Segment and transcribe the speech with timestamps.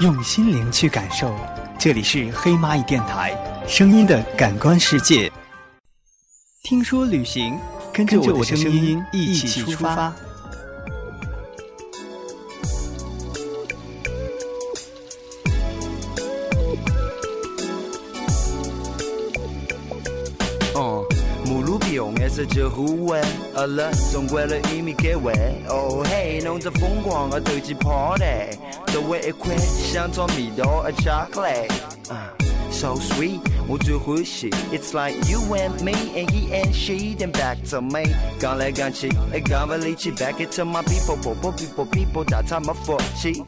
[0.00, 1.34] 用心灵去感受。
[1.76, 5.30] 这里是黑蚂蚁电台，声音的感官世界。
[6.62, 7.58] 听说旅行，
[7.92, 10.14] 跟着我的声音一起出发。
[22.18, 23.20] 颜色就护卫，
[23.54, 25.32] 饿了总归了一米给位。
[25.68, 28.56] 哦嘿，弄着疯狂的投机 party，
[28.98, 31.70] 周围一块像做蜜豆的 chocolate。
[32.72, 34.50] So sweet，我最欢喜。
[34.72, 38.12] It's like you and me and he and she then back to me。
[38.40, 39.08] 刚来刚去，
[39.44, 43.44] 刚把力气 back it to my people，people people people，大他妈福气。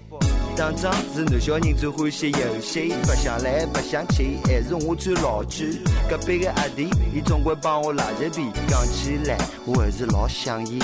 [0.56, 5.80] 当长是那小人最欢喜游戏，不想来不想去，还是我最老气。
[6.08, 8.52] 隔壁的阿弟，伊总归帮我拉着皮。
[8.68, 9.36] 讲起来，
[9.66, 10.78] 我还是老想伊。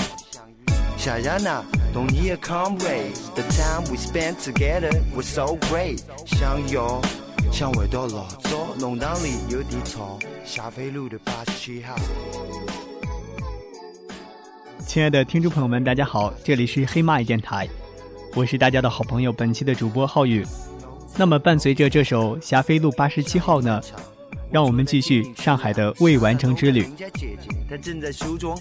[0.97, 1.63] 想想那
[1.97, 5.99] 童年的 comrades，the time we spent together was so great。
[6.27, 7.01] 想要
[7.51, 11.95] 想回到老早，弄堂里有点吵，下飞路的八十七号。
[14.85, 17.67] 亲爱的听众朋友们，大家好，这里是黑蚂蚁电台。
[18.35, 20.45] 我是大家的好朋友，本期的主播浩宇。
[21.15, 23.81] 那么，伴随着这首《霞飞路八十七号》呢？
[24.49, 26.81] 让我们继续上海的未完成之旅。
[26.81, 28.57] 人家姐姐她正在梳妆，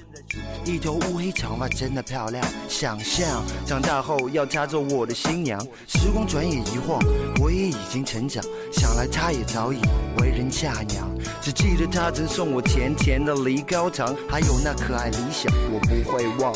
[0.64, 2.44] 一头乌黑长发真的漂亮。
[2.68, 5.60] 想象长大后要她做我的新娘。
[5.86, 6.98] 时光转眼一晃，
[7.40, 8.42] 我也已经成长。
[8.72, 9.78] 想来她也早已
[10.18, 11.08] 为人嫁娘。
[11.40, 16.52] 只记得她曾送我甜甜的梨膏糖，还有那可爱理想，我不会忘。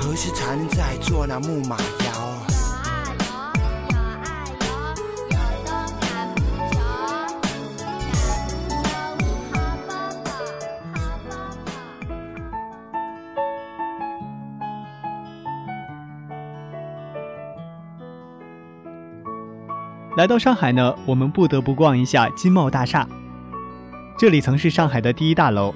[0.00, 2.37] 何时才能再做那木马摇？
[20.18, 23.06] 来到上海呢，我们不得不逛一下金茂大厦。
[24.18, 25.72] 这里曾是上海的第一大楼，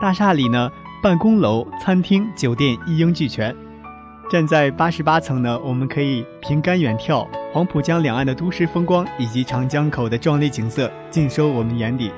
[0.00, 0.68] 大厦里呢，
[1.00, 3.54] 办公楼、餐厅、酒店一应俱全。
[4.28, 12.10] 站在八十八层呢，我们可以凭杆远眺黄浦江两岸的都市风光以及长江口的壮丽景色，尽收我们眼底。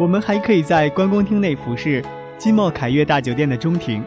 [0.00, 2.04] 我们还可以在观光厅内俯视
[2.36, 4.02] 金茂凯悦大酒店的中庭。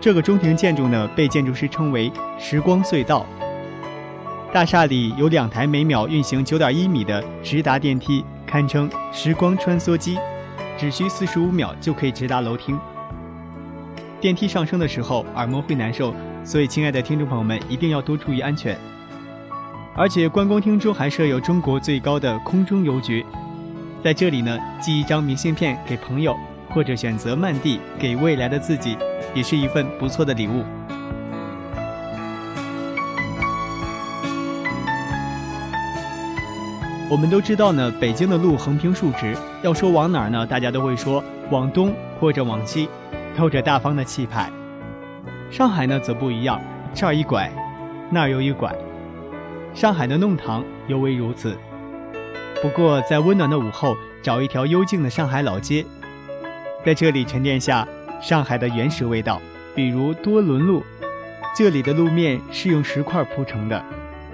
[0.00, 3.26] 这个中庭建筑呢，被建筑师称为“时光隧道”。
[4.50, 10.18] 大厦里有两台每秒运行九点一米的直达电梯，堪称时光穿梭机，
[10.78, 12.78] 只需四十五秒就可以直达楼厅。
[14.22, 16.14] 电梯上升的时候耳膜会难受，
[16.44, 18.76] 所以亲爱的听众朋友们一定要多注意安全。
[19.94, 23.24] 而且观光厅中还设有中国最高的空中邮局，
[24.02, 26.34] 在这里呢寄一张明信片给朋友，
[26.70, 28.96] 或者选择慢递给未来的自己，
[29.34, 30.64] 也是一份不错的礼物。
[37.10, 42.86] 我们都知道呢，北京的路横平竖直，要说往哪儿呢，大家都会说往东或者往西，
[43.34, 44.50] 透着大方的气派。
[45.50, 46.60] 上海呢则不一样，
[46.92, 47.50] 这儿一拐，
[48.10, 48.70] 那儿又一拐。
[49.72, 51.56] 上海的弄堂尤为如此。
[52.60, 55.86] 不过在温暖的午后，找一条幽静的上海老街，
[56.84, 57.88] 在这里沉淀下
[58.20, 59.40] 上海的原始味道，
[59.74, 60.82] 比如多伦路，
[61.56, 63.82] 这里的路面是用石块铺成的。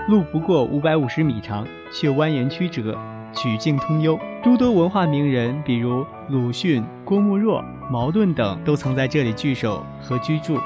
[0.06, 2.94] 路不过五百五十米长，却蜿蜒曲折，
[3.32, 4.18] 曲径通幽。
[4.42, 10.58] 诸多文化名人，比如鲁迅、郭沫若、茅盾等，都曾在这里聚首和居住。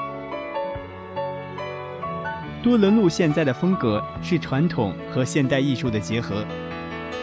[2.61, 6.43] 多伦路现在的风格是传统和现代艺术的结合，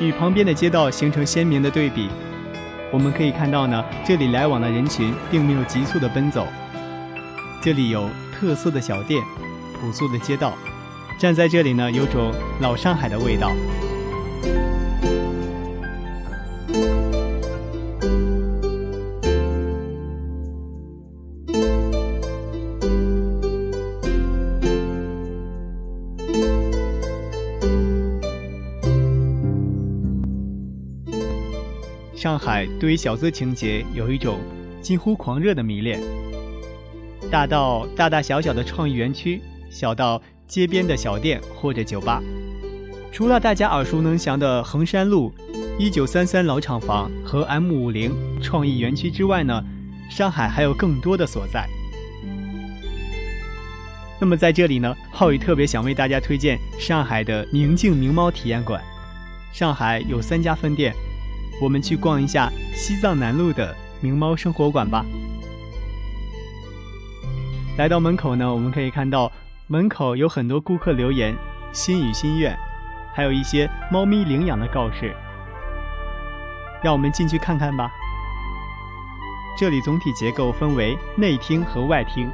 [0.00, 2.09] 与旁边的街道形成鲜明的对比。
[2.91, 6.47] 我们可以看到呢，这里来往的人群并没有急促的奔走，
[7.60, 9.22] 这里有特色的小店，
[9.78, 10.54] 朴素的街道。
[11.19, 13.50] 站在这里呢，有种老上海的味道。
[32.15, 34.39] 上海对于小资情节有一种
[34.83, 36.01] 近乎狂热的迷恋，
[37.30, 39.41] 大到大大小小的创意园区，
[39.71, 40.21] 小到。
[40.48, 42.22] 街边的小店或者酒吧，
[43.13, 45.33] 除了大家耳熟能详的衡山路、
[45.78, 49.63] 一九三三老厂房和 M 五零创意园区之外呢，
[50.09, 51.66] 上海还有更多的所在。
[54.21, 58.83] 那么在这里呢，浩宇特别想为大家推荐上海的宁静名猫体验馆。
[59.53, 60.95] 上海有三家分店，
[61.60, 65.04] 我们去逛一下西藏南路的名猫生活馆吧。
[67.77, 69.31] 来到门口呢，我们可以看到。
[69.68, 71.34] 门口有很多顾客留言，
[71.72, 72.57] 心语心愿，
[73.13, 75.13] 还有一些猫咪领养的告示。
[76.84, 77.91] 让我们进去看看吧。
[79.59, 82.30] 这里总体结构分为内厅和外厅，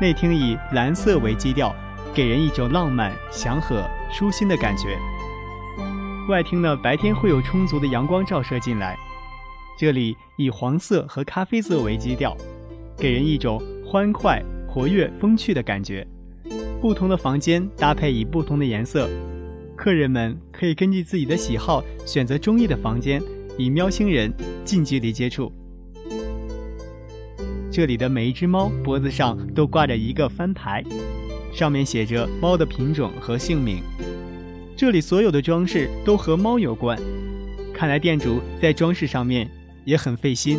[0.00, 1.72] 内厅以蓝色为基调，
[2.12, 4.98] 给人一种浪漫、祥和、舒心的感觉。
[6.28, 8.98] 外厅呢，白天会有充足的阳光照射进来，
[9.78, 12.36] 这里以黄色和咖啡色为基调，
[12.96, 16.04] 给人一种欢快、活跃、风趣的感觉。
[16.80, 19.08] 不同的房间搭配以不同的颜色，
[19.74, 23.20] 客人们可以根据自己的喜好选择中意的房间，
[23.58, 24.32] 与喵星人
[24.64, 25.50] 近距离接触。
[27.72, 30.84] 这里的每一只猫脖子上都挂着一个翻牌，
[31.52, 33.82] 上面写着猫的品种和姓名。
[34.76, 36.98] 这里所有的装饰都和猫有关，
[37.72, 39.50] 看来店主在装饰上面
[39.84, 40.58] 也很费心。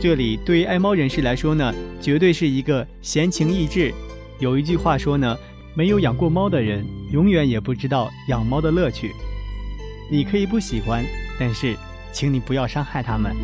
[0.00, 3.92] 这里对于爱猫人士来说呢，绝对是一个闲情逸致。
[4.38, 5.36] 有一句话说呢，
[5.74, 9.12] 没有养过猫的人，永远也不知道养猫的乐趣。
[10.10, 11.02] 你可以不喜欢，
[11.40, 11.74] 但是，
[12.12, 13.34] 请你不要伤害它们。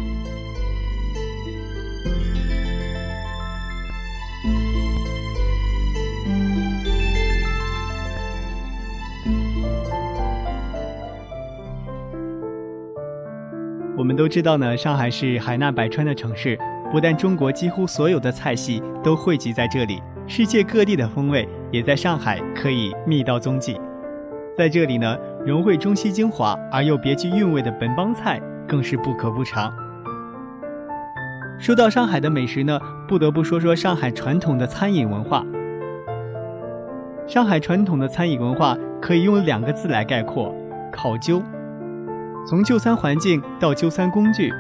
[13.97, 16.59] 我们都知道呢，上海是海纳百川的城市，
[16.91, 23.79] 不但中国几乎所有的菜系都汇集在这里，世界各地的风味也在上海可以觅到踪迹。
[24.57, 29.73] 在这里呢，融汇中西精华而又别具韵味的本帮菜更是不可不尝。
[31.59, 32.79] 说到上海的美食呢，
[33.09, 35.45] 不得不说说上海传统的餐饮文化。
[37.27, 40.55] 上海传统的餐饮文化可以用两个字来概括：
[40.93, 41.43] 考究。
[42.49, 44.53] 从就餐环境到就餐工具，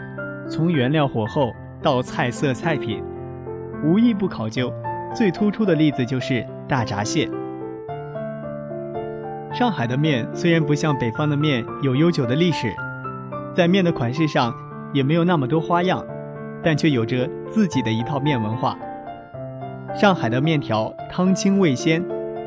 [0.49, 3.03] 从原料火候到菜色菜品，
[3.85, 4.73] 无一不考究。
[5.15, 7.29] 最突出的例子就是大闸蟹。
[9.53, 12.73] 上海的面虽然不像北方的面有悠久的历史，
[13.55, 14.55] 在面的款式上
[14.93, 16.05] 也没有那么多花样，
[16.63, 18.79] 但却有着自己的一套面文化。
[19.95, 22.03] 上海的面条汤清味鲜，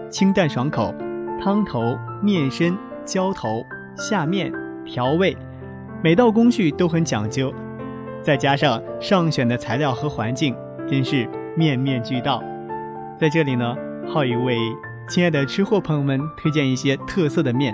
[0.09, 0.93] 清淡爽口，
[1.41, 3.63] 汤头、面身、浇头、
[3.97, 4.51] 下面。
[4.87, 5.35] 调味，
[6.03, 7.51] 每道工序都很讲究，
[8.21, 10.55] 再加上上选的材料和环境，
[10.87, 11.27] 真是
[11.57, 12.39] 面面俱到。
[13.17, 13.75] 在这里呢，
[14.05, 14.57] 浩宇为
[15.07, 17.73] 亲爱的吃货朋友们推荐一些特色的面。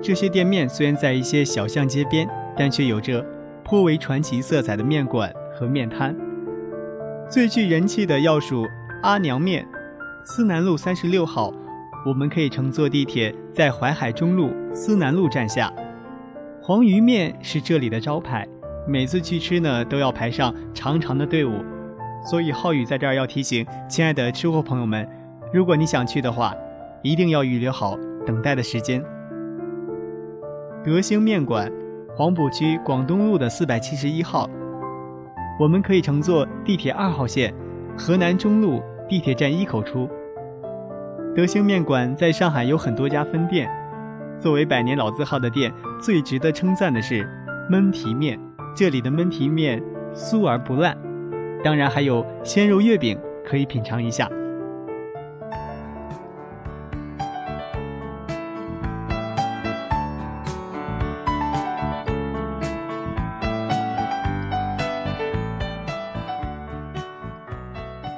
[0.00, 3.24] 这些店面虽然在一些小巷街边，但却有着
[3.64, 6.16] 颇为传奇色彩的面馆和面摊。
[7.28, 8.64] 最具人气的要数
[9.02, 9.66] 阿娘面，
[10.24, 11.52] 思南路三十六号。
[12.06, 15.72] 我们可以乘坐地铁，在淮海中路思南路站下。
[16.60, 18.46] 黄鱼面是这里的招牌，
[18.86, 21.64] 每次去吃呢都要排上长长的队伍，
[22.24, 25.08] 所以浩宇在这儿要提醒亲爱的吃货朋友们，
[25.52, 26.54] 如果你想去的话，
[27.02, 29.02] 一定要预留好等待的时间。
[30.84, 31.70] 德兴面馆，
[32.16, 34.48] 黄浦区广东路的四百七十一号，
[35.58, 37.52] 我们可以乘坐地铁二号线，
[37.96, 40.08] 河南中路地铁站一口出。
[41.34, 43.70] 德兴面馆在上海有很多家分店，
[44.38, 47.28] 作为百年老字号的店，最值得称赞的是
[47.70, 48.38] 焖皮面。
[48.74, 49.82] 这里的焖皮面
[50.14, 50.96] 酥而不烂，
[51.64, 54.28] 当然还有鲜肉月饼可以品尝一下。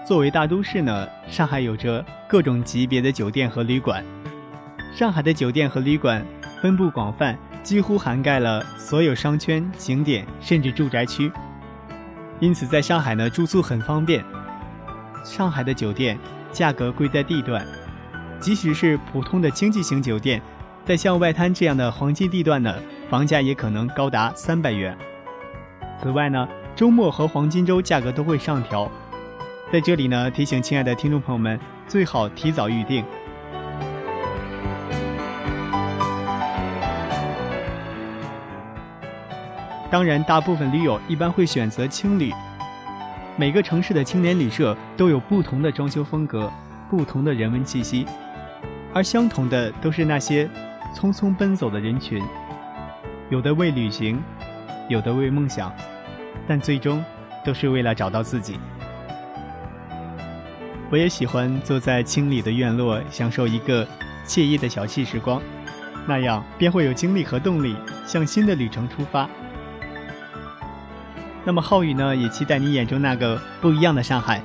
[0.06, 4.04] 作为大都市呢，上海有着各种级别的酒店和旅馆。
[4.94, 6.24] 上海的酒店和旅馆
[6.60, 11.32] 分布广泛，几乎涵盖了所有商圈、景点，甚至住宅区。
[12.40, 14.24] 因此，在上海呢，住宿很方便。
[15.24, 16.18] 上海的酒店
[16.52, 17.66] 价格贵在地段，
[18.40, 20.42] 即使是普通的经济型酒店，
[20.84, 22.74] 在像外滩这样的黄金地段呢，
[23.08, 24.96] 房价也可能高达三百元。
[26.02, 28.90] 此外呢，周末和黄金周价格都会上调。
[29.72, 33.04] 在这里呢，提醒亲爱的听众朋友们，最好提早预定。
[39.94, 42.32] 当然，大部分驴友一般会选择青旅。
[43.36, 46.52] 每个城市的青年旅社都有不同的装修风格，
[46.90, 48.04] 不同的人文气息，
[48.92, 50.50] 而相同的都是那些
[50.92, 52.20] 匆匆奔走的人群。
[53.30, 54.20] 有的为旅行，
[54.88, 55.72] 有的为梦想，
[56.48, 57.00] 但最终
[57.44, 58.58] 都是为了找到自己。
[60.90, 63.86] 我也喜欢坐在青旅的院落，享受一个
[64.26, 65.40] 惬意的小憩时光，
[66.04, 69.30] 那样便会有精力和动力向新的旅程出发。
[71.44, 74.42] 那么浩宇呢，也期待你眼中那个不一样的上海。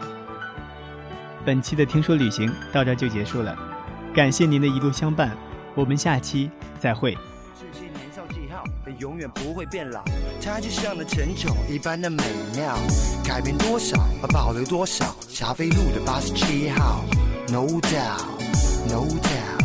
[1.45, 3.57] 本期的听说旅行到这就结束了，
[4.13, 5.31] 感谢您的一路相伴，
[5.75, 7.17] 我们下期再会。
[7.57, 8.63] 这些年少记号，
[8.99, 10.03] 永远不会变老。
[10.43, 12.21] 它就像那陈酒一般的美
[12.55, 12.77] 妙，
[13.23, 13.97] 改变多少，
[14.33, 15.05] 保留多少。
[15.27, 17.05] 霞飞路的八十七号
[17.49, 19.58] ，No doubt，No doubt。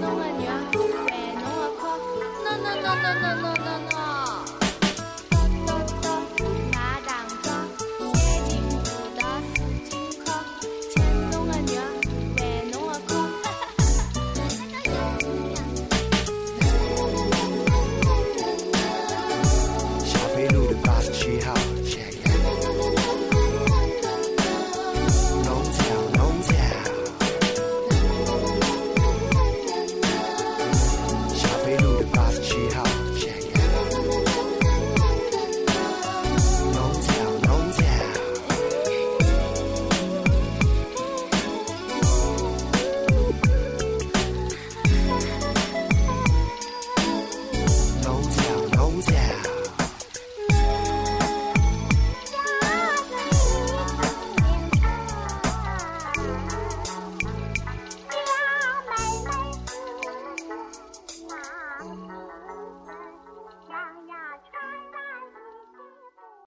[0.00, 0.42] 弄个热，
[1.06, 1.80] 喂，弄个哭
[2.44, 3.61] ，no no no no no no。